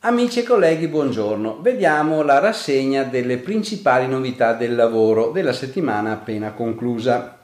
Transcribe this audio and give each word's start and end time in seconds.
Amici 0.00 0.38
e 0.38 0.42
colleghi, 0.44 0.88
buongiorno. 0.88 1.58
Vediamo 1.60 2.22
la 2.22 2.38
rassegna 2.38 3.02
delle 3.02 3.36
principali 3.36 4.08
novità 4.08 4.54
del 4.54 4.74
lavoro 4.74 5.30
della 5.30 5.52
settimana 5.52 6.12
appena 6.12 6.52
conclusa. 6.52 7.42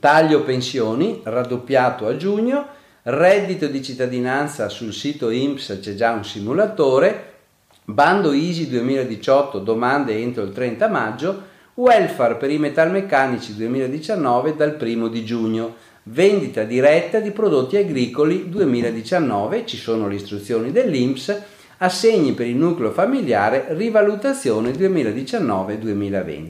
Taglio 0.00 0.42
pensioni, 0.42 1.20
raddoppiato 1.22 2.08
a 2.08 2.16
giugno, 2.16 2.66
reddito 3.02 3.68
di 3.68 3.80
cittadinanza 3.80 4.68
sul 4.68 4.92
sito 4.92 5.30
INPS 5.30 5.78
c'è 5.80 5.94
già 5.94 6.10
un 6.10 6.24
simulatore, 6.24 7.34
bando 7.84 8.32
Easy 8.32 8.68
2018, 8.68 9.60
domande 9.60 10.16
entro 10.16 10.42
il 10.42 10.50
30 10.50 10.88
maggio, 10.88 11.42
welfare 11.74 12.34
per 12.34 12.50
i 12.50 12.58
metalmeccanici 12.58 13.54
2019 13.54 14.56
dal 14.56 14.76
1 14.80 15.06
di 15.06 15.24
giugno, 15.24 15.76
vendita 16.12 16.64
diretta 16.64 17.20
di 17.20 17.30
prodotti 17.30 17.76
agricoli 17.76 18.48
2019, 18.48 19.64
ci 19.64 19.76
sono 19.76 20.08
le 20.08 20.16
istruzioni 20.16 20.72
dell'INPS, 20.72 21.42
assegni 21.78 22.32
per 22.32 22.48
il 22.48 22.56
nucleo 22.56 22.90
familiare, 22.90 23.66
rivalutazione 23.70 24.72
2019-2020. 24.72 26.48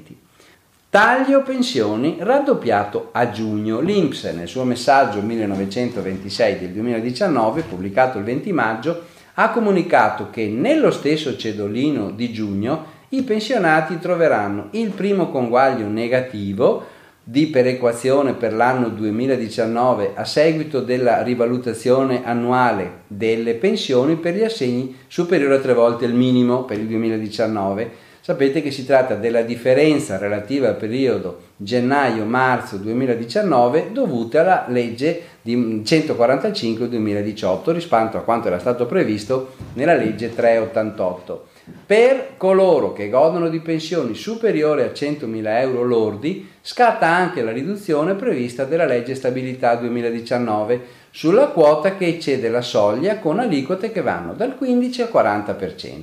Taglio 0.89 1.43
pensioni 1.43 2.17
raddoppiato 2.19 3.11
a 3.13 3.31
giugno. 3.31 3.81
L'Inps 3.81 4.25
nel 4.25 4.49
suo 4.49 4.65
messaggio 4.65 5.21
1926 5.21 6.59
del 6.59 6.71
2019, 6.71 7.63
pubblicato 7.63 8.19
il 8.19 8.25
20 8.25 8.53
maggio, 8.53 9.03
ha 9.35 9.51
comunicato 9.51 10.31
che 10.31 10.49
nello 10.49 10.91
stesso 10.91 11.37
cedolino 11.37 12.11
di 12.11 12.33
giugno 12.33 12.99
i 13.11 13.23
pensionati 13.23 13.99
troveranno 13.99 14.69
il 14.73 14.91
primo 14.91 15.29
conguaglio 15.29 15.87
negativo 15.87 16.99
di 17.31 17.47
perequazione 17.47 18.33
per 18.33 18.53
l'anno 18.53 18.89
2019 18.89 20.15
a 20.17 20.25
seguito 20.25 20.81
della 20.81 21.23
rivalutazione 21.23 22.25
annuale 22.25 23.03
delle 23.07 23.55
pensioni 23.55 24.17
per 24.17 24.35
gli 24.35 24.43
assegni 24.43 24.97
superiori 25.07 25.55
a 25.55 25.61
tre 25.61 25.73
volte 25.73 26.07
il 26.07 26.13
minimo 26.13 26.65
per 26.65 26.81
il 26.81 26.89
2019. 26.89 28.09
Sapete 28.21 28.61
che 28.61 28.73
si 28.73 28.85
tratta 28.85 29.15
della 29.15 29.43
differenza 29.43 30.19
relativa 30.19 30.67
al 30.67 30.77
periodo 30.77 31.43
gennaio-marzo 31.57 32.79
2019 32.79 33.91
dovuta 33.93 34.41
alla 34.41 34.65
legge 34.67 35.23
di 35.41 35.83
145 35.85 36.89
2018 36.89 37.71
rispetto 37.71 38.17
a 38.17 38.23
quanto 38.23 38.49
era 38.49 38.59
stato 38.59 38.87
previsto 38.87 39.53
nella 39.75 39.95
legge 39.95 40.35
388. 40.35 41.50
Per 41.87 42.35
coloro 42.37 42.93
che 42.93 43.09
godono 43.09 43.49
di 43.49 43.61
pensioni 43.61 44.15
superiori 44.15 44.83
a 44.83 44.93
100.000 44.93 45.61
euro 45.61 45.83
lordi, 45.83 46.49
scatta 46.61 47.07
anche 47.07 47.43
la 47.43 47.53
riduzione 47.53 48.15
prevista 48.15 48.65
dalla 48.65 48.87
legge 48.87 49.15
stabilità 49.15 49.75
2019 49.75 50.99
sulla 51.11 51.47
quota 51.49 51.97
che 51.97 52.07
eccede 52.07 52.49
la 52.49 52.63
soglia 52.63 53.19
con 53.19 53.41
aliquote 53.41 53.91
che 53.91 54.03
vanno 54.03 54.35
dal 54.35 54.57
15 54.57 55.03
al 55.03 55.11
40%. 55.13 56.03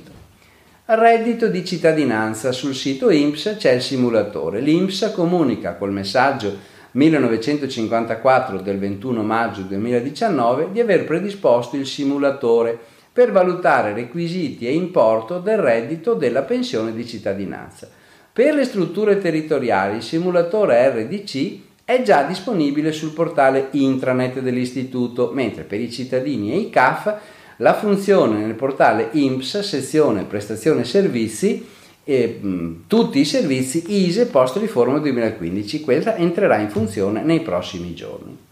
Reddito 0.84 1.48
di 1.48 1.64
cittadinanza. 1.64 2.52
Sul 2.52 2.74
sito 2.74 3.10
INPS 3.10 3.56
c'è 3.58 3.72
il 3.72 3.82
simulatore. 3.82 4.60
L'INPS 4.60 5.12
comunica 5.14 5.74
col 5.74 5.92
messaggio 5.92 6.56
1954 6.92 8.60
del 8.60 8.78
21 8.78 9.22
maggio 9.22 9.60
2019 9.62 10.68
di 10.72 10.80
aver 10.80 11.04
predisposto 11.04 11.76
il 11.76 11.86
simulatore 11.86 12.78
per 13.18 13.32
valutare 13.32 13.94
requisiti 13.94 14.68
e 14.68 14.74
importo 14.74 15.40
del 15.40 15.58
reddito 15.58 16.14
della 16.14 16.42
pensione 16.42 16.94
di 16.94 17.04
cittadinanza. 17.04 17.90
Per 18.32 18.54
le 18.54 18.62
strutture 18.62 19.18
territoriali 19.18 19.96
il 19.96 20.04
simulatore 20.04 20.88
RDC 20.88 21.58
è 21.84 22.00
già 22.02 22.22
disponibile 22.22 22.92
sul 22.92 23.10
portale 23.10 23.70
intranet 23.72 24.38
dell'istituto, 24.38 25.32
mentre 25.34 25.64
per 25.64 25.80
i 25.80 25.90
cittadini 25.90 26.52
e 26.52 26.58
i 26.58 26.70
CAF 26.70 27.12
la 27.56 27.74
funzione 27.74 28.38
nel 28.38 28.54
portale 28.54 29.08
IMPS, 29.10 29.62
sezione 29.62 30.22
prestazione 30.22 30.84
servizi, 30.84 31.66
e, 32.04 32.38
mh, 32.40 32.84
tutti 32.86 33.18
i 33.18 33.24
servizi 33.24 33.82
ISE 34.06 34.26
post 34.26 34.58
riforma 34.58 34.98
2015, 34.98 35.80
questa 35.80 36.14
entrerà 36.14 36.58
in 36.58 36.70
funzione 36.70 37.24
nei 37.24 37.40
prossimi 37.40 37.94
giorni. 37.94 38.46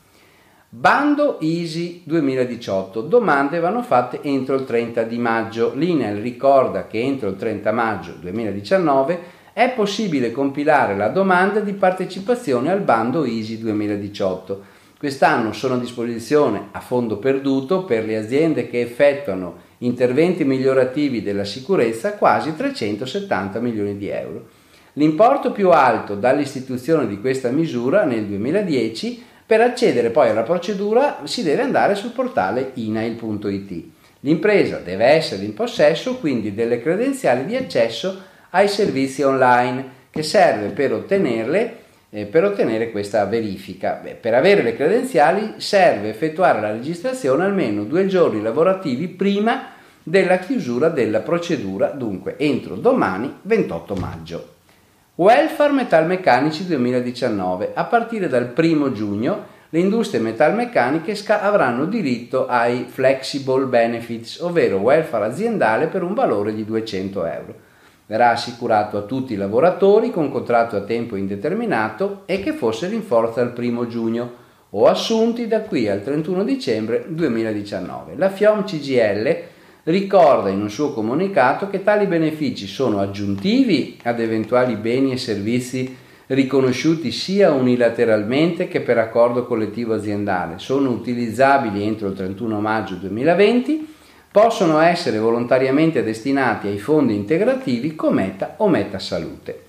Bando 0.78 1.41
Easy 1.41 2.03
2018. 2.04 3.00
Domande 3.00 3.60
vanno 3.60 3.81
fatte 3.81 4.20
entro 4.20 4.56
il 4.56 4.66
30 4.66 5.04
di 5.04 5.16
maggio. 5.16 5.72
L'INEL 5.75 6.20
ricorda 6.20 6.87
che 6.87 7.00
entro 7.00 7.31
il 7.31 7.37
30 7.37 7.72
maggio 7.72 8.12
2019 8.20 9.19
è 9.54 9.72
possibile 9.75 10.32
compilare 10.32 10.94
la 10.94 11.09
domanda 11.09 11.60
di 11.60 11.72
partecipazione 11.72 12.70
al 12.70 12.82
bando 12.82 13.25
Easy 13.25 13.59
2018. 13.59 14.65
Quest'anno 14.98 15.54
sono 15.54 15.76
a 15.76 15.78
disposizione 15.78 16.69
a 16.72 16.81
fondo 16.81 17.16
perduto 17.16 17.84
per 17.84 18.04
le 18.04 18.19
aziende 18.19 18.69
che 18.69 18.82
effettuano 18.82 19.54
interventi 19.78 20.44
migliorativi 20.44 21.22
della 21.22 21.44
sicurezza 21.44 22.19
quasi 22.19 22.54
370 22.54 23.60
milioni 23.60 23.97
di 23.97 24.09
euro. 24.09 24.47
L'importo 24.98 25.53
più 25.53 25.70
alto 25.70 26.15
dall'istituzione 26.15 27.06
di 27.06 27.19
questa 27.19 27.48
misura 27.48 28.04
nel 28.04 28.26
2010 28.26 29.25
per 29.47 29.61
accedere 29.61 30.11
poi 30.11 30.29
alla 30.29 30.43
procedura 30.43 31.21
si 31.25 31.43
deve 31.43 31.62
andare 31.62 31.95
sul 31.95 32.11
portale 32.11 32.73
inail.it. 32.75 33.84
L'impresa 34.21 34.79
deve 34.79 35.05
essere 35.05 35.45
in 35.45 35.55
possesso 35.55 36.17
quindi 36.17 36.53
delle 36.53 36.83
credenziali 36.83 37.45
di 37.45 37.55
accesso 37.55 38.23
ai 38.51 38.69
servizi 38.69 39.23
online 39.23 39.95
che 40.11 40.23
serve 40.23 40.69
per 40.69 40.93
ottenerle 40.93 41.84
eh, 42.11 42.25
per 42.25 42.45
ottenere 42.45 42.91
questa 42.91 43.25
verifica. 43.27 44.01
Beh, 44.03 44.15
per 44.15 44.34
avere 44.34 44.62
le 44.62 44.75
credenziali 44.75 45.55
serve 45.59 46.09
effettuare 46.09 46.61
la 46.61 46.73
registrazione 46.73 47.45
almeno 47.45 47.84
due 47.84 48.07
giorni 48.07 48.41
lavorativi 48.41 49.09
prima 49.09 49.73
della 50.03 50.39
chiusura 50.39 50.89
della 50.89 51.21
procedura, 51.21 51.89
dunque 51.89 52.37
entro 52.39 52.77
domani 52.77 53.39
28 53.43 53.95
maggio. 53.97 54.56
Welfare 55.19 55.72
Metalmeccanici 55.72 56.66
2019. 56.66 57.71
A 57.72 57.84
partire 57.84 58.28
dal 58.28 58.53
1 58.54 58.93
giugno 58.93 59.47
le 59.71 59.78
industrie 59.78 60.21
metalmeccaniche 60.21 61.16
avranno 61.41 61.87
diritto 61.87 62.47
ai 62.47 62.84
flexible 62.87 63.65
benefits, 63.65 64.41
ovvero 64.41 64.77
welfare 64.77 65.25
aziendale 65.25 65.87
per 65.87 66.03
un 66.03 66.12
valore 66.12 66.53
di 66.54 66.66
200 66.66 67.25
euro. 67.25 67.54
Verrà 68.04 68.28
assicurato 68.28 68.99
a 68.99 69.04
tutti 69.04 69.32
i 69.32 69.37
lavoratori 69.37 70.10
con 70.10 70.31
contratto 70.31 70.77
a 70.77 70.82
tempo 70.82 71.16
indeterminato 71.16 72.25
e 72.27 72.43
che 72.43 72.53
fossero 72.53 72.94
in 72.94 73.03
forza 73.03 73.41
al 73.41 73.54
1 73.56 73.87
giugno 73.87 74.33
o 74.69 74.84
assunti 74.84 75.47
da 75.47 75.62
qui 75.62 75.88
al 75.88 76.03
31 76.03 76.44
dicembre 76.44 77.06
2019. 77.09 78.16
La 78.16 78.28
FIOM 78.28 78.65
CGL 78.65 79.54
ricorda 79.86 80.48
in 80.50 80.60
un 80.60 80.70
suo 80.70 80.92
comunicato 80.92 81.69
che 81.69 81.82
tali 81.82 82.06
benefici 82.06 82.66
sono 82.66 83.00
aggiuntivi 83.00 83.98
ad 84.02 84.20
eventuali 84.20 84.74
beni 84.76 85.12
e 85.12 85.16
servizi 85.16 85.97
riconosciuti 86.28 87.12
sia 87.12 87.52
unilateralmente 87.52 88.66
che 88.66 88.80
per 88.80 88.98
accordo 88.98 89.44
collettivo 89.47 89.94
aziendale, 89.94 90.58
sono 90.58 90.91
utilizzabili 90.91 91.84
entro 91.84 92.08
il 92.08 92.14
31 92.14 92.60
maggio 92.60 92.94
2020, 92.97 93.94
possono 94.32 94.80
essere 94.80 95.19
volontariamente 95.19 96.03
destinati 96.03 96.66
ai 96.66 96.78
fondi 96.78 97.14
integrativi 97.14 97.94
Cometa 97.94 98.54
o 98.58 98.68
Meta 98.68 98.98
Salute. 98.98 99.62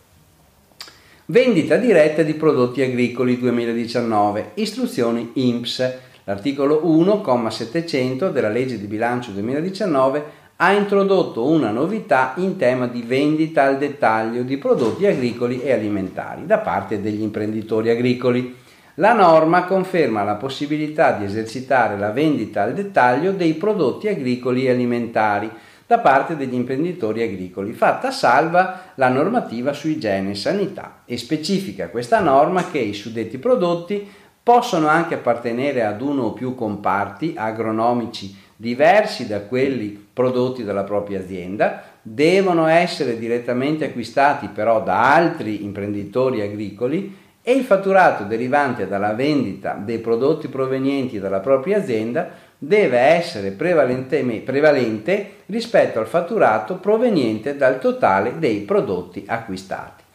Vendita 1.26 1.76
diretta 1.76 2.24
di 2.24 2.34
prodotti 2.34 2.82
agricoli 2.82 3.38
2019, 3.38 4.52
istruzioni 4.56 5.32
INPS 5.34 6.06
L'articolo 6.28 6.82
1,700 6.84 8.32
della 8.32 8.50
legge 8.50 8.78
di 8.78 8.86
bilancio 8.86 9.32
2019 9.32 10.24
ha 10.58 10.74
introdotto 10.74 11.50
una 11.50 11.72
novità 11.72 12.34
in 12.36 12.58
tema 12.58 12.86
di 12.86 13.02
vendita 13.02 13.64
al 13.64 13.78
dettaglio 13.78 14.42
di 14.42 14.58
prodotti 14.58 15.06
agricoli 15.06 15.62
e 15.62 15.72
alimentari 15.72 16.46
da 16.46 16.58
parte 16.58 17.00
degli 17.00 17.22
imprenditori 17.22 17.90
agricoli. 17.90 18.54
La 18.96 19.14
norma 19.14 19.64
conferma 19.64 20.24
la 20.24 20.36
possibilità 20.36 21.14
di 21.14 21.24
esercitare 21.24 21.98
la 21.98 22.12
vendita 22.12 22.64
al 22.64 22.74
dettaglio 22.74 23.32
dei 23.32 23.54
prodotti 23.54 24.10
agricoli 24.10 24.66
e 24.66 24.72
alimentari 24.72 25.50
da 25.86 26.00
parte 26.00 26.36
degli 26.36 26.56
imprenditori 26.56 27.24
agricoli, 27.24 27.72
fatta 27.72 28.12
salva 28.12 28.92
la 28.96 29.08
normativa 29.08 29.72
su 29.72 29.88
igiene 29.88 30.32
e 30.32 30.36
sanità 30.36 31.04
e 31.06 31.16
specifica 31.18 31.88
questa 31.88 32.20
norma 32.20 32.70
che 32.70 32.80
i 32.80 32.94
suddetti 32.94 33.38
prodotti 33.38 34.06
possono 34.48 34.88
anche 34.88 35.16
appartenere 35.16 35.84
ad 35.84 36.00
uno 36.00 36.22
o 36.22 36.32
più 36.32 36.56
comparti 36.56 37.34
agronomici 37.36 38.34
diversi 38.56 39.28
da 39.28 39.42
quelli 39.42 40.08
prodotti 40.14 40.64
dalla 40.64 40.86
propria 40.86 41.20
azienda, 41.20 41.84
devono 42.02 42.66
essere 42.68 43.20
direttamente 43.20 43.84
acquistati 43.84 44.48
però 44.48 44.82
da 44.82 45.14
altri 45.14 45.66
imprenditori 45.66 46.40
agricoli 46.40 47.14
e 47.42 47.52
il 47.52 47.66
fatturato 47.66 48.24
derivante 48.24 48.88
dalla 48.88 49.12
vendita 49.12 49.74
dei 49.74 50.00
prodotti 50.00 50.48
provenienti 50.48 51.20
dalla 51.20 51.42
propria 51.42 51.80
azienda 51.80 52.30
deve 52.58 53.00
essere 53.00 53.52
prevalente 53.52 55.32
rispetto 55.48 56.00
al 56.00 56.08
fatturato 56.08 56.78
proveniente 56.78 57.58
dal 57.58 57.82
totale 57.82 58.40
dei 58.40 58.60
prodotti 58.60 59.26
acquistati. 59.28 60.06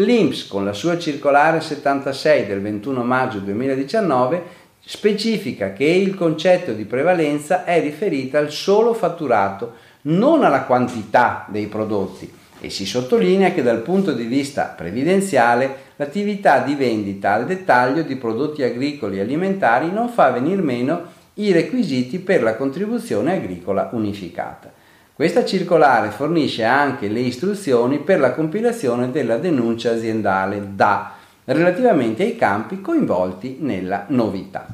L'INPS 0.00 0.46
con 0.46 0.64
la 0.64 0.72
sua 0.72 0.96
circolare 0.96 1.60
76 1.60 2.46
del 2.46 2.60
21 2.60 3.02
maggio 3.02 3.40
2019 3.40 4.42
specifica 4.78 5.72
che 5.72 5.86
il 5.86 6.14
concetto 6.14 6.72
di 6.72 6.84
prevalenza 6.84 7.64
è 7.64 7.80
riferito 7.80 8.36
al 8.36 8.52
solo 8.52 8.94
fatturato, 8.94 9.72
non 10.02 10.44
alla 10.44 10.62
quantità 10.62 11.46
dei 11.48 11.66
prodotti 11.66 12.32
e 12.60 12.70
si 12.70 12.86
sottolinea 12.86 13.50
che 13.50 13.64
dal 13.64 13.80
punto 13.80 14.12
di 14.12 14.22
vista 14.22 14.72
previdenziale 14.76 15.86
l'attività 15.96 16.60
di 16.60 16.76
vendita 16.76 17.32
al 17.32 17.44
dettaglio 17.44 18.02
di 18.02 18.14
prodotti 18.14 18.62
agricoli 18.62 19.18
e 19.18 19.22
alimentari 19.22 19.90
non 19.90 20.08
fa 20.08 20.30
venir 20.30 20.62
meno 20.62 21.02
i 21.34 21.50
requisiti 21.50 22.20
per 22.20 22.44
la 22.44 22.54
contribuzione 22.54 23.32
agricola 23.32 23.88
unificata. 23.90 24.72
Questa 25.18 25.44
circolare 25.44 26.10
fornisce 26.10 26.62
anche 26.62 27.08
le 27.08 27.18
istruzioni 27.18 27.98
per 27.98 28.20
la 28.20 28.30
compilazione 28.30 29.10
della 29.10 29.36
denuncia 29.36 29.90
aziendale 29.90 30.74
DA 30.76 31.10
relativamente 31.46 32.22
ai 32.22 32.36
campi 32.36 32.80
coinvolti 32.80 33.56
nella 33.58 34.04
novità. 34.10 34.64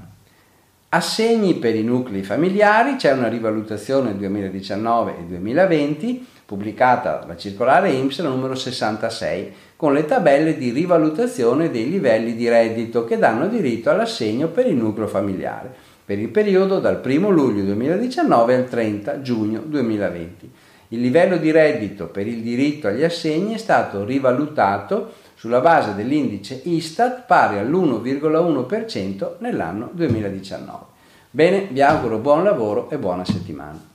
Assegni 0.90 1.54
per 1.54 1.74
i 1.74 1.82
nuclei 1.82 2.22
familiari, 2.22 2.96
c'è 2.96 3.12
una 3.12 3.28
rivalutazione 3.28 4.18
2019 4.18 5.16
e 5.18 5.22
2020 5.24 6.26
pubblicata 6.44 7.24
la 7.26 7.38
circolare 7.38 7.92
IMSS 7.92 8.18
numero 8.18 8.54
66 8.54 9.54
con 9.76 9.94
le 9.94 10.04
tabelle 10.04 10.58
di 10.58 10.72
rivalutazione 10.72 11.70
dei 11.70 11.88
livelli 11.88 12.36
di 12.36 12.50
reddito 12.50 13.06
che 13.06 13.16
danno 13.16 13.48
diritto 13.48 13.88
all'assegno 13.88 14.48
per 14.48 14.66
il 14.66 14.76
nucleo 14.76 15.06
familiare 15.06 15.93
per 16.04 16.18
il 16.18 16.28
periodo 16.28 16.80
dal 16.80 17.00
1 17.02 17.30
luglio 17.30 17.64
2019 17.64 18.54
al 18.54 18.68
30 18.68 19.22
giugno 19.22 19.62
2020. 19.64 20.50
Il 20.88 21.00
livello 21.00 21.38
di 21.38 21.50
reddito 21.50 22.06
per 22.06 22.26
il 22.26 22.42
diritto 22.42 22.88
agli 22.88 23.02
assegni 23.02 23.54
è 23.54 23.58
stato 23.58 24.04
rivalutato 24.04 25.14
sulla 25.34 25.60
base 25.60 25.94
dell'indice 25.94 26.60
Istat 26.64 27.24
pari 27.26 27.58
all'1,1% 27.58 29.36
nell'anno 29.38 29.90
2019. 29.92 30.84
Bene, 31.30 31.68
vi 31.70 31.80
auguro 31.80 32.18
buon 32.18 32.44
lavoro 32.44 32.90
e 32.90 32.98
buona 32.98 33.24
settimana. 33.24 33.93